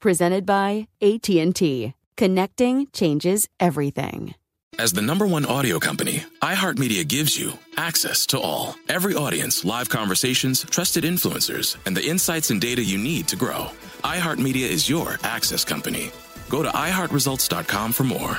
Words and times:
Presented 0.00 0.46
by 0.46 0.88
AT&T. 1.02 1.92
Connecting 2.16 2.86
changes 2.92 3.48
everything. 3.60 4.34
As 4.78 4.94
the 4.94 5.02
number 5.02 5.26
one 5.26 5.44
audio 5.44 5.78
company, 5.78 6.24
iHeartMedia 6.40 7.06
gives 7.06 7.38
you 7.38 7.52
access 7.76 8.24
to 8.26 8.40
all. 8.40 8.76
Every 8.88 9.14
audience, 9.14 9.62
live 9.62 9.90
conversations, 9.90 10.64
trusted 10.64 11.04
influencers, 11.04 11.76
and 11.84 11.94
the 11.94 12.06
insights 12.06 12.50
and 12.50 12.60
data 12.60 12.82
you 12.82 12.96
need 12.96 13.28
to 13.28 13.36
grow. 13.36 13.66
iHeartMedia 14.02 14.68
is 14.68 14.88
your 14.88 15.18
access 15.22 15.66
company. 15.66 16.10
Go 16.48 16.62
to 16.62 16.70
iHeartResults.com 16.70 17.92
for 17.92 18.04
more. 18.04 18.38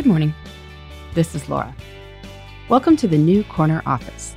Good 0.00 0.06
morning. 0.06 0.34
This 1.12 1.34
is 1.34 1.46
Laura. 1.50 1.76
Welcome 2.70 2.96
to 2.96 3.06
the 3.06 3.18
New 3.18 3.44
Corner 3.44 3.82
Office. 3.84 4.34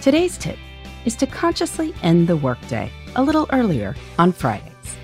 Today's 0.00 0.36
tip 0.36 0.58
is 1.04 1.14
to 1.14 1.28
consciously 1.28 1.94
end 2.02 2.26
the 2.26 2.36
workday 2.36 2.90
a 3.14 3.22
little 3.22 3.46
earlier 3.52 3.94
on 4.18 4.32
Fridays. 4.32 4.96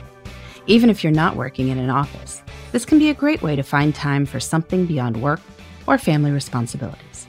Even 0.66 0.90
if 0.90 1.04
you're 1.04 1.12
not 1.12 1.36
working 1.36 1.68
in 1.68 1.78
an 1.78 1.88
office, 1.88 2.42
this 2.72 2.84
can 2.84 2.98
be 2.98 3.10
a 3.10 3.14
great 3.14 3.42
way 3.42 3.54
to 3.54 3.62
find 3.62 3.94
time 3.94 4.26
for 4.26 4.40
something 4.40 4.86
beyond 4.86 5.22
work 5.22 5.40
or 5.86 5.98
family 5.98 6.32
responsibilities. 6.32 7.28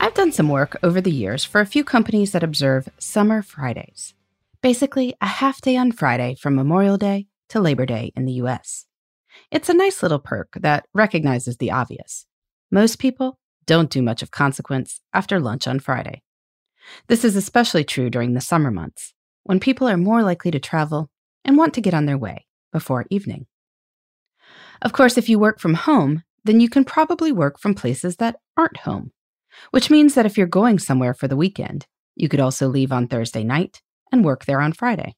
I've 0.00 0.14
done 0.14 0.32
some 0.32 0.48
work 0.48 0.76
over 0.82 1.00
the 1.00 1.12
years 1.12 1.44
for 1.44 1.60
a 1.60 1.64
few 1.64 1.84
companies 1.84 2.32
that 2.32 2.42
observe 2.42 2.88
Summer 2.98 3.40
Fridays, 3.40 4.14
basically 4.62 5.14
a 5.20 5.28
half 5.28 5.60
day 5.60 5.76
on 5.76 5.92
Friday 5.92 6.34
from 6.34 6.56
Memorial 6.56 6.96
Day 6.96 7.28
to 7.50 7.60
Labor 7.60 7.86
Day 7.86 8.12
in 8.16 8.24
the 8.24 8.32
US. 8.32 8.86
It's 9.50 9.68
a 9.68 9.74
nice 9.74 10.02
little 10.02 10.20
perk 10.20 10.52
that 10.60 10.86
recognizes 10.94 11.56
the 11.56 11.72
obvious. 11.72 12.26
Most 12.70 12.98
people 13.00 13.38
don't 13.66 13.90
do 13.90 14.00
much 14.00 14.22
of 14.22 14.30
consequence 14.30 15.00
after 15.12 15.40
lunch 15.40 15.66
on 15.66 15.80
Friday. 15.80 16.22
This 17.08 17.24
is 17.24 17.34
especially 17.34 17.84
true 17.84 18.10
during 18.10 18.34
the 18.34 18.40
summer 18.40 18.70
months, 18.70 19.12
when 19.42 19.58
people 19.60 19.88
are 19.88 19.96
more 19.96 20.22
likely 20.22 20.50
to 20.52 20.60
travel 20.60 21.10
and 21.44 21.56
want 21.56 21.74
to 21.74 21.80
get 21.80 21.94
on 21.94 22.06
their 22.06 22.18
way 22.18 22.46
before 22.72 23.06
evening. 23.10 23.46
Of 24.82 24.92
course, 24.92 25.18
if 25.18 25.28
you 25.28 25.38
work 25.38 25.58
from 25.58 25.74
home, 25.74 26.22
then 26.44 26.60
you 26.60 26.68
can 26.68 26.84
probably 26.84 27.32
work 27.32 27.58
from 27.58 27.74
places 27.74 28.16
that 28.16 28.36
aren't 28.56 28.78
home, 28.78 29.12
which 29.72 29.90
means 29.90 30.14
that 30.14 30.26
if 30.26 30.38
you're 30.38 30.46
going 30.46 30.78
somewhere 30.78 31.12
for 31.12 31.28
the 31.28 31.36
weekend, 31.36 31.86
you 32.14 32.28
could 32.28 32.40
also 32.40 32.68
leave 32.68 32.92
on 32.92 33.08
Thursday 33.08 33.44
night 33.44 33.82
and 34.12 34.24
work 34.24 34.44
there 34.44 34.60
on 34.60 34.72
Friday. 34.72 35.16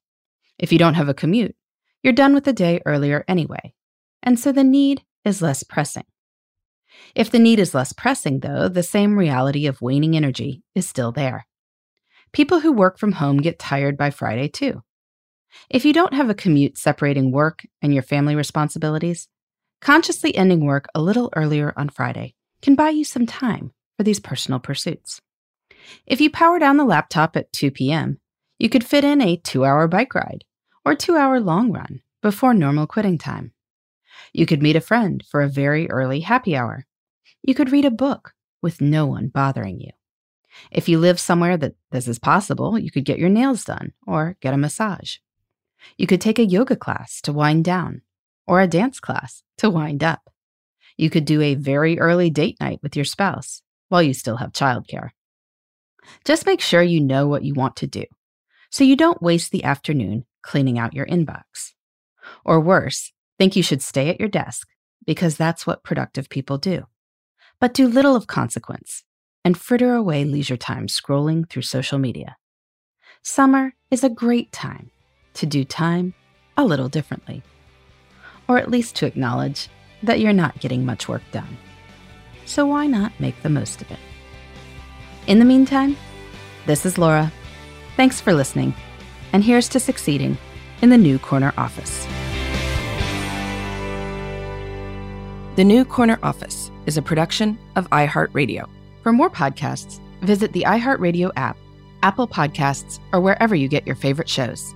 If 0.59 0.73
you 0.73 0.79
don't 0.79 0.95
have 0.95 1.09
a 1.09 1.15
commute, 1.15 1.55
you're 2.03 2.13
done 2.13 2.35
with 2.35 2.45
the 2.45 2.53
day 2.53 2.81
earlier 2.87 3.25
anyway, 3.29 3.75
and 4.23 4.39
so 4.39 4.53
the 4.53 4.65
need 4.65 5.03
is 5.25 5.43
less 5.43 5.63
pressing. 5.63 6.05
If 7.15 7.31
the 7.31 7.39
need 7.39 7.59
is 7.59 7.75
less 7.75 7.93
pressing, 7.93 8.41
though, 8.41 8.69
the 8.69 8.83
same 8.83 9.19
reality 9.19 9.67
of 9.67 9.83
waning 9.83 10.17
energy 10.17 10.63
is 10.75 10.89
still 10.89 11.13
there. 11.13 11.47
People 12.33 12.61
who 12.61 12.73
work 12.73 12.99
from 12.99 13.13
home 13.13 13.39
get 13.39 13.59
tired 13.59 13.97
by 13.97 14.11
Friday, 14.11 14.49
too. 14.49 14.83
If 15.69 15.85
you 15.85 15.93
don't 15.93 16.15
have 16.15 16.31
a 16.31 16.35
commute 16.35 16.79
separating 16.79 17.31
work 17.31 17.67
and 17.83 17.93
your 17.93 18.03
family 18.03 18.35
responsibilities, 18.35 19.29
consciously 19.81 20.35
ending 20.35 20.65
work 20.65 20.87
a 20.95 21.03
little 21.03 21.31
earlier 21.37 21.75
on 21.77 21.89
Friday 21.91 22.35
can 22.63 22.75
buy 22.75 22.91
you 22.91 23.05
some 23.05 23.27
time 23.27 23.73
for 23.97 24.05
these 24.05 24.21
personal 24.21 24.61
pursuits. 24.61 25.21
If 26.07 26.21
you 26.21 26.31
power 26.31 26.59
down 26.59 26.77
the 26.77 26.85
laptop 26.85 27.37
at 27.37 27.53
2 27.53 27.71
p.m., 27.71 28.19
you 28.59 28.69
could 28.69 28.85
fit 28.85 29.05
in 29.05 29.21
a 29.21 29.37
two 29.37 29.65
hour 29.65 29.89
bike 29.89 30.15
ride 30.15 30.45
or 30.85 30.95
two 30.95 31.17
hour 31.17 31.41
long 31.41 31.73
run 31.73 32.01
before 32.23 32.55
normal 32.55 32.87
quitting 32.87 33.19
time. 33.19 33.53
You 34.33 34.47
could 34.47 34.63
meet 34.63 34.77
a 34.77 34.81
friend 34.81 35.23
for 35.31 35.43
a 35.43 35.49
very 35.49 35.91
early 35.91 36.21
happy 36.21 36.57
hour. 36.57 36.87
You 37.43 37.55
could 37.55 37.73
read 37.73 37.85
a 37.85 37.91
book 37.91 38.33
with 38.61 38.81
no 38.81 39.07
one 39.07 39.29
bothering 39.29 39.81
you. 39.81 39.91
If 40.71 40.89
you 40.89 40.99
live 40.99 41.19
somewhere 41.19 41.57
that 41.57 41.75
this 41.91 42.07
is 42.07 42.19
possible, 42.19 42.79
you 42.79 42.91
could 42.91 43.05
get 43.05 43.19
your 43.19 43.29
nails 43.29 43.65
done 43.65 43.93
or 44.07 44.37
get 44.41 44.55
a 44.55 44.59
massage. 44.59 45.17
You 45.97 46.07
could 46.07 46.21
take 46.21 46.39
a 46.39 46.45
yoga 46.45 46.77
class 46.77 47.21
to 47.23 47.33
wind 47.33 47.65
down 47.65 48.03
or 48.47 48.61
a 48.61 48.69
dance 48.69 49.01
class 49.01 49.43
to 49.59 49.71
wind 49.71 50.05
up. 50.05 50.31
You 50.97 51.11
could 51.11 51.25
do 51.25 51.41
a 51.41 51.55
very 51.55 51.99
early 51.99 52.31
date 52.31 52.59
night 52.61 52.81
with 52.83 52.95
your 52.95 53.05
spouse 53.05 53.63
while 53.89 54.03
you 54.03 54.15
still 54.15 54.37
have 54.37 54.53
childcare. 54.53 55.11
Just 56.25 56.47
make 56.47 56.61
sure 56.61 56.83
you 56.83 57.01
know 57.01 57.27
what 57.27 57.45
you 57.45 57.55
want 57.55 57.77
to 57.77 57.87
do 57.87 58.05
so 58.71 58.85
you 58.85 58.97
don't 58.97 59.23
waste 59.23 59.53
the 59.53 59.65
afternoon 59.65 60.25
cleaning 60.43 60.79
out 60.79 60.95
your 60.95 61.07
inbox. 61.07 61.73
Or 62.45 62.61
worse, 62.61 63.13
think 63.43 63.57
you 63.57 63.63
should 63.65 63.83
stay 63.83 64.09
at 64.09 64.21
your 64.21 64.29
desk 64.29 64.69
because 65.05 65.37
that's 65.37 65.67
what 65.67 65.83
productive 65.83 66.29
people 66.29 66.59
do. 66.59 66.87
But 67.59 67.75
do 67.75 67.89
little 67.89 68.15
of 68.15 68.29
consequence 68.29 69.03
and 69.45 69.59
fritter 69.59 69.97
away 69.97 70.25
leisure 70.25 70.57
time 70.57 70.87
scrolling 70.87 71.51
through 71.51 71.63
social 71.63 71.99
media. 71.99 72.37
Summer 73.25 73.75
is 73.91 74.05
a 74.05 74.09
great 74.09 74.53
time 74.53 74.93
to 75.35 75.45
do 75.45 75.65
time 75.65 76.15
a 76.57 76.65
little 76.65 76.89
differently, 76.89 77.43
or 78.49 78.59
at 78.59 78.71
least 78.71 78.95
to 78.97 79.07
acknowledge 79.07 79.69
that 80.05 80.21
you're 80.21 80.33
not 80.33 80.61
getting 80.61 80.87
much 80.87 81.09
work 81.09 81.23
done. 81.33 81.59
So 82.45 82.65
why 82.67 82.87
not 82.87 83.11
make 83.19 83.43
the 83.43 83.49
most 83.49 83.83
of 83.83 83.91
it? 83.91 83.99
In 85.27 85.41
the 85.41 85.45
meantime, 85.45 85.97
this 86.67 86.87
is 86.87 86.97
Laura. 86.97 87.33
Thanks 87.97 88.21
for 88.21 88.33
listening, 88.33 88.73
and 89.33 89.43
here's 89.43 89.69
to 89.71 89.81
succeeding 89.81 90.39
in 90.81 90.91
the 90.91 90.97
New 90.97 91.19
Corner 91.19 91.53
office. 91.57 92.07
The 95.55 95.65
New 95.65 95.85
Corner 95.85 96.19
Office 96.23 96.71
is 96.87 96.97
a 96.97 97.03
production 97.03 97.59
of 97.77 97.87
iHeartRadio. 97.91 98.67
For 99.03 99.13
more 99.13 99.29
podcasts, 99.29 100.01
visit 100.23 100.51
the 100.55 100.63
iHeartRadio 100.63 101.31
app, 101.37 101.59
Apple 102.03 102.27
Podcasts, 102.27 103.01
or 103.13 103.21
wherever 103.21 103.55
you 103.55 103.69
get 103.69 103.87
your 103.87 103.95
favorite 103.95 104.31
shows. 104.31 104.75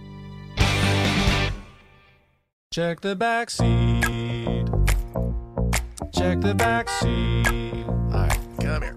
Check 2.71 3.01
the 3.01 3.17
back 3.17 3.49
seat. 3.49 4.67
Check 6.13 6.43
the 6.43 6.55
back 6.55 6.91
seat. 6.91 7.87
All 7.87 8.11
right, 8.11 8.39
come 8.61 8.83
here. 8.83 8.97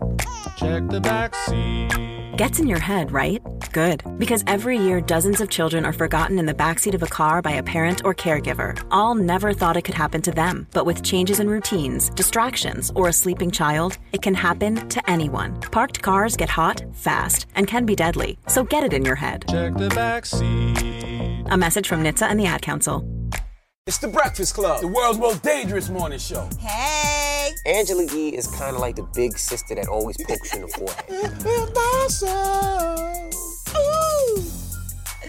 Check 0.57 0.89
the 0.89 0.99
back 0.99 1.33
seat. 1.33 2.35
Gets 2.35 2.59
in 2.59 2.67
your 2.67 2.79
head, 2.79 3.13
right? 3.13 3.41
Good. 3.71 4.03
Because 4.17 4.43
every 4.47 4.77
year, 4.77 5.01
dozens 5.01 5.41
of 5.41 5.49
children 5.49 5.85
are 5.85 5.93
forgotten 5.93 6.39
in 6.39 6.45
the 6.45 6.53
backseat 6.53 6.93
of 6.93 7.03
a 7.03 7.07
car 7.07 7.41
by 7.41 7.51
a 7.51 7.63
parent 7.63 8.01
or 8.03 8.13
caregiver. 8.13 8.81
All 8.91 9.15
never 9.15 9.53
thought 9.53 9.77
it 9.77 9.83
could 9.83 9.95
happen 9.95 10.21
to 10.23 10.31
them. 10.31 10.67
But 10.71 10.85
with 10.85 11.03
changes 11.03 11.39
in 11.39 11.49
routines, 11.49 12.09
distractions, 12.09 12.91
or 12.95 13.07
a 13.07 13.13
sleeping 13.13 13.51
child, 13.51 13.97
it 14.11 14.21
can 14.21 14.33
happen 14.33 14.87
to 14.89 15.09
anyone. 15.09 15.59
Parked 15.61 16.01
cars 16.01 16.35
get 16.35 16.49
hot, 16.49 16.83
fast, 16.93 17.47
and 17.55 17.67
can 17.67 17.85
be 17.85 17.95
deadly. 17.95 18.39
So 18.47 18.63
get 18.63 18.83
it 18.83 18.93
in 18.93 19.05
your 19.05 19.15
head. 19.15 19.45
Check 19.49 19.75
the 19.75 19.89
back 19.89 20.25
seat. 20.25 21.45
A 21.51 21.57
message 21.57 21.87
from 21.87 22.03
NHTSA 22.03 22.29
and 22.29 22.39
the 22.39 22.45
Ad 22.45 22.61
Council. 22.61 23.07
It's 23.87 23.97
the 23.97 24.07
Breakfast 24.07 24.53
Club, 24.53 24.81
the 24.81 24.87
world's 24.87 25.17
most 25.17 25.41
dangerous 25.41 25.89
morning 25.89 26.19
show. 26.19 26.47
Hey! 26.59 27.49
Angela 27.65 28.05
Yee 28.13 28.35
is 28.35 28.45
kind 28.45 28.75
of 28.75 28.81
like 28.81 28.95
the 28.95 29.07
big 29.15 29.35
sister 29.37 29.73
that 29.73 29.87
always 29.87 30.15
pokes 30.27 30.53
you 30.53 30.61
in 30.61 30.67
the 30.67 30.73
forehead. 30.77 31.05